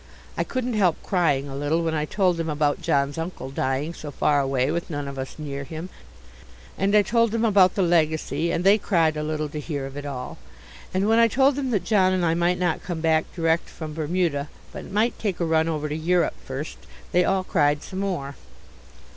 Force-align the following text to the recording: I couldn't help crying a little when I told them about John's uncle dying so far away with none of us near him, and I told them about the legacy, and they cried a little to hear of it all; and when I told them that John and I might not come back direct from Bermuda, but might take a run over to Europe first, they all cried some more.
I 0.35 0.43
couldn't 0.43 0.73
help 0.73 0.97
crying 1.03 1.47
a 1.47 1.55
little 1.55 1.83
when 1.83 1.93
I 1.93 2.05
told 2.05 2.37
them 2.37 2.49
about 2.49 2.81
John's 2.81 3.19
uncle 3.19 3.51
dying 3.51 3.93
so 3.93 4.09
far 4.09 4.39
away 4.39 4.71
with 4.71 4.89
none 4.89 5.07
of 5.07 5.19
us 5.19 5.37
near 5.37 5.63
him, 5.63 5.89
and 6.75 6.95
I 6.95 7.03
told 7.03 7.29
them 7.29 7.45
about 7.45 7.75
the 7.75 7.83
legacy, 7.83 8.49
and 8.51 8.63
they 8.63 8.79
cried 8.79 9.15
a 9.15 9.21
little 9.21 9.47
to 9.49 9.59
hear 9.59 9.85
of 9.85 9.95
it 9.95 10.05
all; 10.07 10.39
and 10.91 11.07
when 11.07 11.19
I 11.19 11.27
told 11.27 11.55
them 11.55 11.69
that 11.69 11.83
John 11.85 12.13
and 12.13 12.25
I 12.25 12.33
might 12.33 12.57
not 12.57 12.81
come 12.81 12.99
back 13.01 13.25
direct 13.35 13.69
from 13.69 13.93
Bermuda, 13.93 14.49
but 14.71 14.91
might 14.91 15.19
take 15.19 15.39
a 15.39 15.45
run 15.45 15.67
over 15.69 15.87
to 15.87 15.95
Europe 15.95 16.33
first, 16.43 16.79
they 17.11 17.23
all 17.23 17.43
cried 17.43 17.83
some 17.83 17.99
more. 17.99 18.33